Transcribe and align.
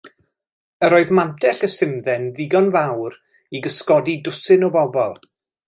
Yr 0.87 0.95
oedd 0.99 1.11
mantell 1.19 1.61
y 1.67 1.69
simdde'n 1.73 2.25
ddigon 2.39 2.71
mawr 2.77 3.19
i 3.59 3.63
gysgodi 3.69 4.17
dwsin 4.31 4.67
o 4.71 4.75
bobl. 4.81 5.17